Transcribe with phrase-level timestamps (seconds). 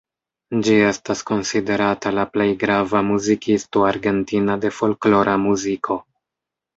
[0.67, 5.99] Ĝi estas konsiderata la plej grava muzikisto argentina de folklora muziko.